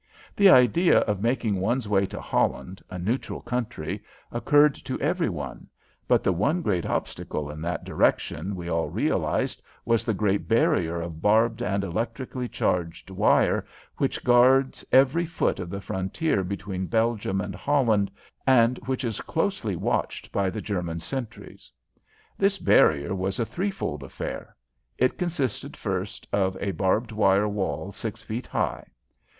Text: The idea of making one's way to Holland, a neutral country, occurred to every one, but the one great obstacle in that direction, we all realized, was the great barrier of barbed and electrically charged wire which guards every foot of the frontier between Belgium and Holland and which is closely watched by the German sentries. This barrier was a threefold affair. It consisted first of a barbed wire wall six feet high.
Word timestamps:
The 0.35 0.49
idea 0.49 1.01
of 1.01 1.21
making 1.21 1.57
one's 1.61 1.87
way 1.87 2.07
to 2.07 2.19
Holland, 2.19 2.81
a 2.89 2.97
neutral 2.97 3.39
country, 3.39 4.03
occurred 4.31 4.73
to 4.73 4.99
every 4.99 5.29
one, 5.29 5.67
but 6.07 6.23
the 6.23 6.31
one 6.33 6.63
great 6.63 6.87
obstacle 6.87 7.51
in 7.51 7.61
that 7.61 7.83
direction, 7.83 8.55
we 8.55 8.67
all 8.67 8.89
realized, 8.89 9.61
was 9.85 10.03
the 10.03 10.15
great 10.15 10.47
barrier 10.47 10.99
of 10.99 11.21
barbed 11.21 11.61
and 11.61 11.83
electrically 11.83 12.47
charged 12.49 13.11
wire 13.11 13.63
which 13.97 14.23
guards 14.23 14.83
every 14.91 15.27
foot 15.27 15.59
of 15.59 15.69
the 15.69 15.79
frontier 15.81 16.43
between 16.43 16.87
Belgium 16.87 17.39
and 17.39 17.53
Holland 17.53 18.09
and 18.47 18.79
which 18.87 19.03
is 19.03 19.21
closely 19.21 19.75
watched 19.75 20.31
by 20.31 20.49
the 20.49 20.61
German 20.61 20.99
sentries. 20.99 21.71
This 22.39 22.57
barrier 22.57 23.13
was 23.13 23.39
a 23.39 23.45
threefold 23.45 24.01
affair. 24.01 24.55
It 24.97 25.19
consisted 25.19 25.77
first 25.77 26.27
of 26.33 26.57
a 26.59 26.71
barbed 26.71 27.11
wire 27.11 27.47
wall 27.47 27.91
six 27.91 28.23
feet 28.23 28.47
high. 28.47 28.87